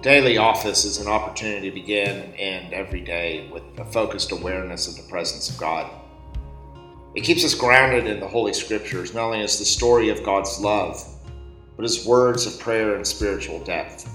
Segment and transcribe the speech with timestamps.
[0.00, 4.32] The daily office is an opportunity to begin and end every day with a focused
[4.32, 5.90] awareness of the presence of God.
[7.14, 10.58] It keeps us grounded in the Holy Scriptures, not only as the story of God's
[10.58, 11.06] love,
[11.76, 14.10] but as words of prayer and spiritual depth.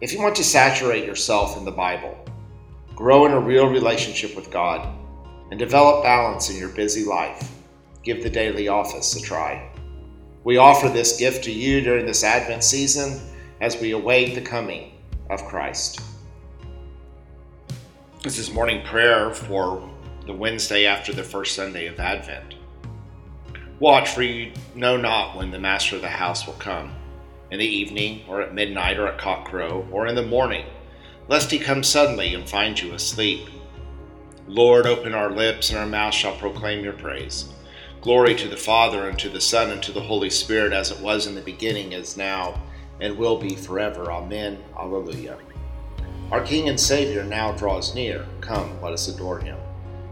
[0.00, 2.16] If you want to saturate yourself in the Bible,
[2.94, 4.96] grow in a real relationship with God,
[5.50, 7.50] and develop balance in your busy life,
[8.04, 9.72] give the daily office a try.
[10.44, 13.20] We offer this gift to you during this Advent season
[13.60, 14.92] as we await the coming
[15.30, 16.00] of Christ.
[18.22, 19.88] This is morning prayer for
[20.26, 22.54] the Wednesday after the first Sunday of Advent.
[23.80, 26.92] Watch, for you know not when the master of the house will come,
[27.50, 30.66] in the evening, or at midnight, or at cockcrow, or in the morning,
[31.28, 33.48] lest he come suddenly and find you asleep.
[34.46, 37.52] Lord, open our lips, and our mouth shall proclaim your praise.
[38.00, 41.00] Glory to the Father, and to the Son, and to the Holy Spirit, as it
[41.00, 42.60] was in the beginning, is now,
[43.00, 44.10] and will be forever.
[44.10, 44.58] Amen.
[44.76, 45.38] Alleluia.
[46.30, 48.26] Our King and Savior now draws near.
[48.40, 49.56] Come, let us adore him.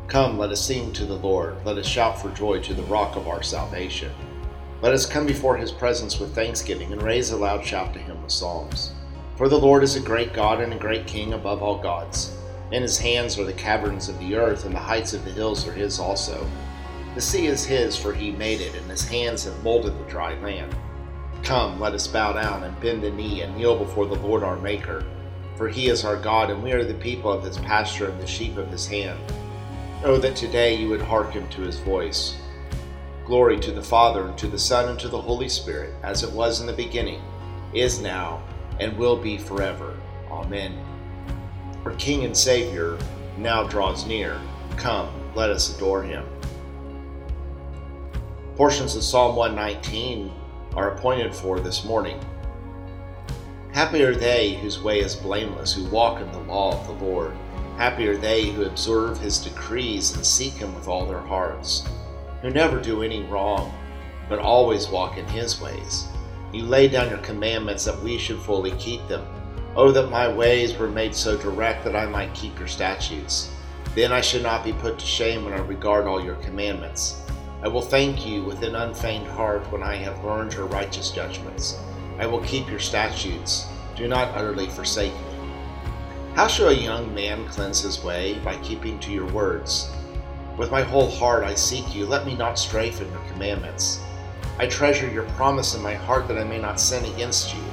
[0.08, 1.56] Come, let us sing to the Lord.
[1.64, 4.12] Let us shout for joy to the rock of our salvation.
[4.82, 8.22] Let us come before his presence with thanksgiving and raise a loud shout to him
[8.22, 8.92] with psalms.
[9.36, 12.36] For the Lord is a great God and a great King above all gods.
[12.72, 15.66] In his hands are the caverns of the earth, and the heights of the hills
[15.68, 16.46] are his also.
[17.14, 20.34] The sea is his, for he made it, and his hands have molded the dry
[20.40, 20.74] land.
[21.46, 24.56] Come, let us bow down and bend the knee and kneel before the Lord our
[24.56, 25.04] Maker.
[25.54, 28.26] For he is our God, and we are the people of his pasture and the
[28.26, 29.20] sheep of his hand.
[30.02, 32.34] Oh, that today you would hearken to his voice.
[33.24, 36.32] Glory to the Father, and to the Son, and to the Holy Spirit, as it
[36.32, 37.22] was in the beginning,
[37.72, 38.42] is now,
[38.80, 39.96] and will be forever.
[40.28, 40.76] Amen.
[41.84, 42.98] Our King and Savior
[43.38, 44.40] now draws near.
[44.76, 46.26] Come, let us adore him.
[48.56, 50.32] Portions of Psalm 119
[50.76, 52.20] are appointed for this morning.
[53.72, 57.34] Happy are they whose way is blameless, who walk in the law of the Lord.
[57.76, 61.86] Happy are they who observe his decrees and seek him with all their hearts,
[62.40, 63.74] who never do any wrong,
[64.28, 66.06] but always walk in his ways.
[66.52, 69.26] You lay down your commandments that we should fully keep them.
[69.74, 73.50] Oh, that my ways were made so direct that I might keep your statutes.
[73.94, 77.20] Then I should not be put to shame when I regard all your commandments.
[77.66, 81.76] I will thank you with an unfeigned heart when I have learned your righteous judgments.
[82.16, 83.66] I will keep your statutes.
[83.96, 85.50] Do not utterly forsake me.
[86.36, 88.34] How shall a young man cleanse his way?
[88.44, 89.90] By keeping to your words.
[90.56, 92.06] With my whole heart I seek you.
[92.06, 93.98] Let me not stray from your commandments.
[94.60, 97.64] I treasure your promise in my heart that I may not sin against you.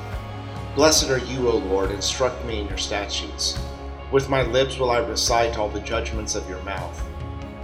[0.74, 3.60] Blessed are you, O Lord, instruct me in your statutes.
[4.12, 7.00] With my lips will I recite all the judgments of your mouth.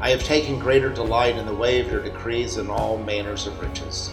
[0.01, 3.59] I have taken greater delight in the way of your decrees than all manners of
[3.59, 4.09] riches.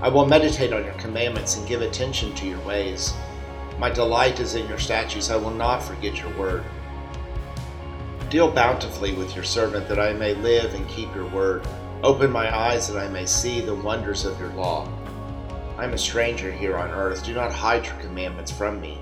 [0.00, 3.14] I will meditate on your commandments and give attention to your ways.
[3.78, 5.30] My delight is in your statutes.
[5.30, 6.64] I will not forget your word.
[8.28, 11.64] Deal bountifully with your servant that I may live and keep your word.
[12.02, 14.88] Open my eyes that I may see the wonders of your law.
[15.78, 17.24] I am a stranger here on earth.
[17.24, 18.98] Do not hide your commandments from me.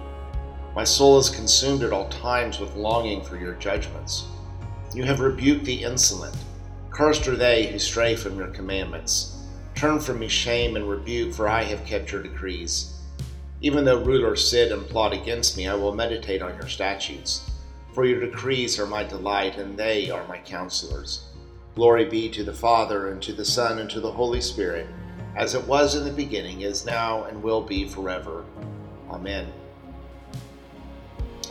[0.74, 4.26] My soul is consumed at all times with longing for your judgments.
[4.94, 6.36] You have rebuked the insolent.
[6.91, 9.38] Cursed are they who stray from your commandments.
[9.75, 12.92] Turn from me shame and rebuke, for I have kept your decrees.
[13.62, 17.50] Even though rulers sit and plot against me, I will meditate on your statutes.
[17.94, 21.24] For your decrees are my delight, and they are my counselors.
[21.74, 24.86] Glory be to the Father, and to the Son, and to the Holy Spirit,
[25.36, 28.44] as it was in the beginning, is now, and will be forever.
[29.09, 29.50] Amen.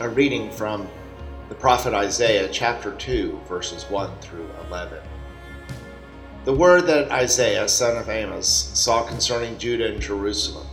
[0.00, 0.88] A reading from
[1.52, 4.98] the prophet Isaiah, chapter 2, verses 1 through 11.
[6.46, 10.66] The word that Isaiah, son of Amos, saw concerning Judah and Jerusalem.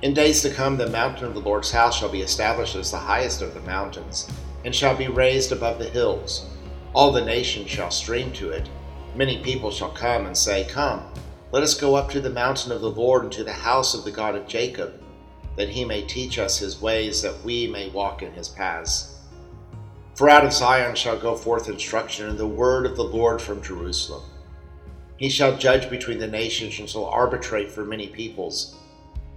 [0.00, 2.96] In days to come, the mountain of the Lord's house shall be established as the
[2.96, 4.26] highest of the mountains,
[4.64, 6.46] and shall be raised above the hills.
[6.94, 8.66] All the nations shall stream to it.
[9.14, 11.04] Many people shall come and say, Come,
[11.52, 14.04] let us go up to the mountain of the Lord and to the house of
[14.04, 14.98] the God of Jacob,
[15.56, 19.13] that he may teach us his ways, that we may walk in his paths.
[20.14, 23.60] For out of Zion shall go forth instruction, and the word of the Lord from
[23.62, 24.22] Jerusalem.
[25.16, 28.76] He shall judge between the nations, and shall arbitrate for many peoples.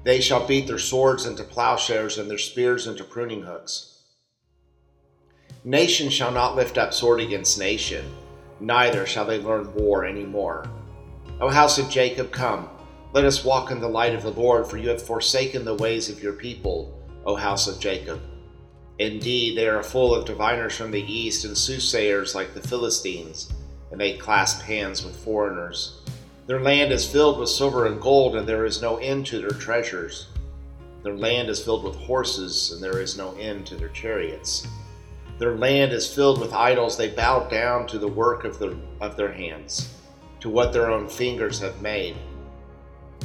[0.04, 4.04] They shall beat their swords into plowshares, and their spears into pruning hooks.
[5.64, 8.06] Nation shall not lift up sword against nation,
[8.60, 10.70] neither shall they learn war any more.
[11.42, 12.70] O house of Jacob, come,
[13.14, 16.08] let us walk in the light of the Lord, for you have forsaken the ways
[16.08, 16.94] of your people,
[17.26, 18.22] O house of Jacob.
[19.00, 23.52] Indeed, they are full of diviners from the east and soothsayers like the Philistines,
[23.92, 26.02] and they clasp hands with foreigners.
[26.48, 29.52] Their land is filled with silver and gold, and there is no end to their
[29.52, 30.28] treasures.
[31.04, 34.66] Their land is filled with horses, and there is no end to their chariots.
[35.38, 36.98] Their land is filled with idols.
[36.98, 39.94] They bow down to the work of, the, of their hands,
[40.40, 42.16] to what their own fingers have made.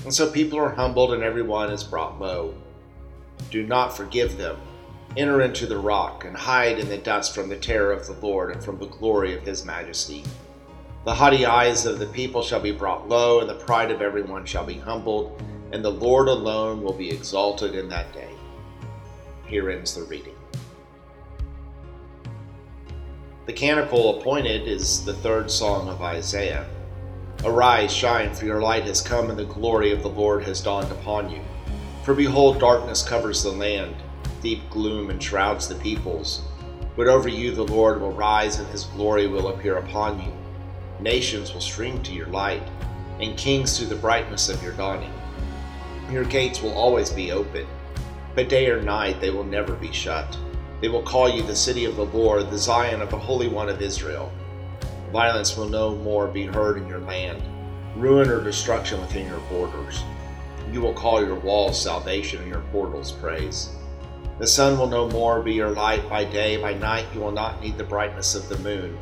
[0.04, 2.54] And so people are humbled, and everyone is brought low.
[3.50, 4.58] Do not forgive them.
[5.14, 8.50] Enter into the rock and hide in the dust from the terror of the Lord
[8.50, 10.24] and from the glory of his majesty.
[11.04, 14.46] The haughty eyes of the people shall be brought low, and the pride of everyone
[14.46, 15.42] shall be humbled,
[15.72, 18.30] and the Lord alone will be exalted in that day.
[19.46, 20.36] Here ends the reading.
[23.44, 26.66] The canticle appointed is the third song of Isaiah.
[27.44, 30.90] Arise, shine, for your light has come, and the glory of the Lord has dawned
[30.90, 31.40] upon you.
[32.02, 33.96] For behold, darkness covers the land,
[34.42, 36.42] deep gloom enshrouds the peoples.
[36.96, 40.32] But over you the Lord will rise, and his glory will appear upon you.
[41.00, 42.62] Nations will stream to your light,
[43.20, 45.12] and kings to the brightness of your dawning.
[46.10, 47.66] Your gates will always be open,
[48.34, 50.36] but day or night they will never be shut.
[50.80, 53.68] They will call you the city of the Lord, the Zion of the Holy One
[53.68, 54.32] of Israel.
[55.12, 57.40] Violence will no more be heard in your land,
[57.96, 60.02] ruin or destruction within your borders.
[60.72, 63.70] You will call your walls salvation and your portals praise.
[64.42, 67.62] The sun will no more be your light by day, by night you will not
[67.62, 68.98] need the brightness of the moon.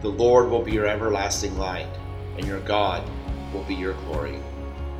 [0.00, 1.90] The Lord will be your everlasting light,
[2.38, 3.06] and your God
[3.52, 4.40] will be your glory.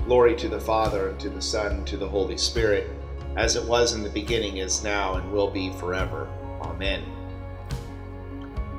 [0.05, 2.91] Glory to the Father, and to the Son, and to the Holy Spirit,
[3.39, 6.29] as it was in the beginning, is now, and will be forever.
[6.61, 7.03] Amen.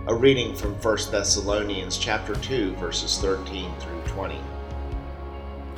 [0.05, 4.39] A reading from 1 Thessalonians chapter 2, verses 13 through 20.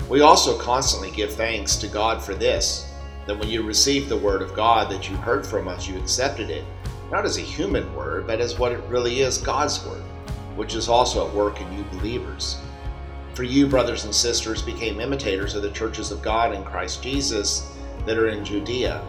[0.09, 2.90] We also constantly give thanks to God for this,
[3.27, 6.49] that when you received the word of God that you heard from us, you accepted
[6.49, 6.65] it,
[7.11, 10.03] not as a human word, but as what it really is God's word
[10.55, 12.57] which is also at work in you believers.
[13.33, 17.71] For you, brothers and sisters, became imitators of the churches of God in Christ Jesus
[18.05, 19.01] that are in Judea.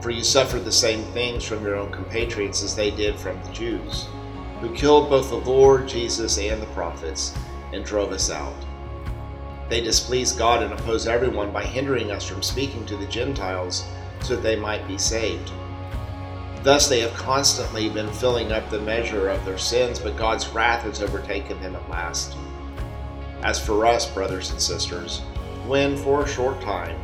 [0.00, 3.52] For you suffered the same things from your own compatriots as they did from the
[3.52, 4.06] Jews,
[4.60, 7.34] who killed both the Lord Jesus and the prophets
[7.72, 8.54] and drove us out.
[9.68, 13.84] They displease God and oppose everyone by hindering us from speaking to the Gentiles
[14.20, 15.50] so that they might be saved.
[16.62, 20.82] Thus they have constantly been filling up the measure of their sins, but God's wrath
[20.84, 22.36] has overtaken them at last.
[23.42, 25.20] As for us, brothers and sisters,
[25.66, 26.98] when for a short time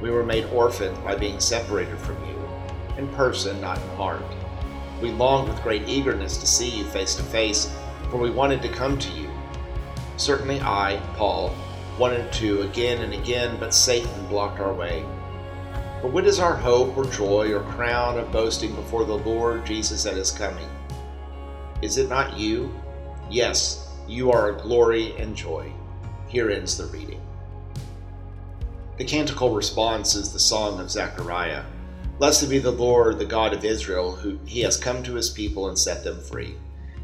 [0.00, 2.34] we were made orphans by being separated from you,
[2.96, 4.22] in person, not in heart,
[5.02, 7.70] we longed with great eagerness to see you face to face,
[8.10, 9.28] for we wanted to come to you.
[10.16, 11.54] Certainly I, Paul,
[11.98, 15.04] wanted to again and again, but Satan blocked our way.
[16.00, 20.04] For what is our hope or joy or crown of boasting before the Lord Jesus
[20.04, 20.68] at his coming?
[21.82, 22.74] Is it not you?
[23.30, 25.72] Yes, you are our glory and joy.
[26.28, 27.20] Here ends the reading.
[28.98, 31.64] The canticle response is the song of Zechariah.
[32.18, 35.68] Blessed be the Lord, the God of Israel, who he has come to his people
[35.68, 36.54] and set them free.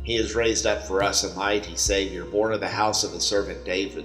[0.03, 3.21] He has raised up for us a mighty Savior, born of the house of the
[3.21, 4.05] servant David.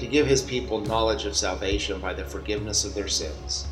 [0.00, 3.66] to give his people knowledge of salvation by the forgiveness of their sins.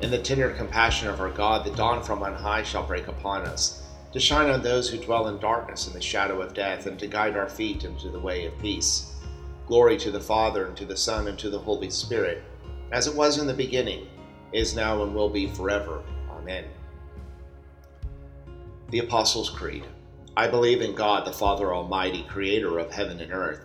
[0.00, 3.42] In the tender compassion of our God, the dawn from on high shall break upon
[3.42, 6.98] us, to shine on those who dwell in darkness and the shadow of death, and
[7.00, 9.12] to guide our feet into the way of peace.
[9.66, 12.42] Glory to the Father, and to the Son, and to the Holy Spirit,
[12.92, 14.06] as it was in the beginning,
[14.52, 16.02] is now, and will be forever.
[16.30, 16.64] Amen.
[18.90, 19.84] The Apostles' Creed.
[20.36, 23.64] I believe in God, the Father Almighty, creator of heaven and earth.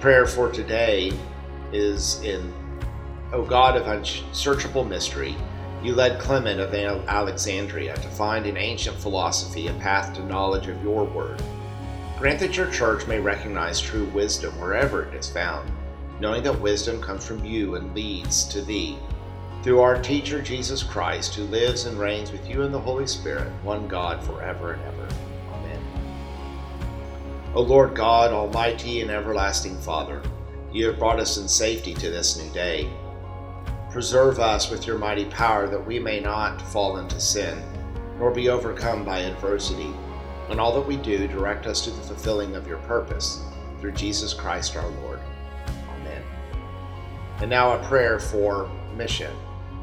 [0.00, 1.10] Prayer for today
[1.72, 2.52] is in,
[3.32, 5.34] O God of unsearchable mystery,
[5.82, 10.82] you led Clement of Alexandria to find in ancient philosophy a path to knowledge of
[10.82, 11.42] your word.
[12.18, 15.70] Grant that your church may recognize true wisdom wherever it is found,
[16.20, 18.98] knowing that wisdom comes from you and leads to thee
[19.62, 23.50] through our teacher Jesus Christ, who lives and reigns with you in the Holy Spirit,
[23.62, 25.08] one God forever and ever.
[27.56, 30.20] O Lord God, Almighty and everlasting Father,
[30.74, 32.90] you have brought us in safety to this new day.
[33.90, 37.58] Preserve us with your mighty power that we may not fall into sin,
[38.18, 39.90] nor be overcome by adversity.
[40.50, 43.42] In all that we do, direct us to the fulfilling of your purpose,
[43.80, 45.20] through Jesus Christ our Lord.
[45.98, 46.22] Amen.
[47.38, 49.34] And now a prayer for mission.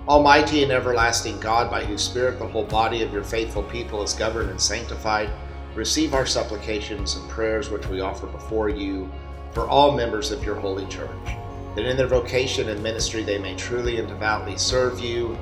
[0.08, 4.14] Almighty and everlasting God, by whose Spirit the whole body of your faithful people is
[4.14, 5.32] governed and sanctified,
[5.76, 9.12] receive our supplications and prayers which we offer before you
[9.52, 11.10] for all members of your holy church,
[11.76, 15.38] that in their vocation and ministry they may truly and devoutly serve you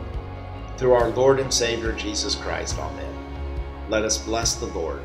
[0.77, 2.77] through our Lord and Savior Jesus Christ.
[2.79, 3.13] Amen.
[3.89, 5.01] Let us bless the Lord.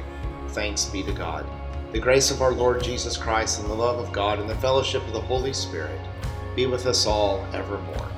[0.48, 1.46] Thanks be to God.
[1.92, 5.02] The grace of our Lord Jesus Christ and the love of God and the fellowship
[5.06, 6.00] of the Holy Spirit
[6.54, 8.10] be with us all evermore.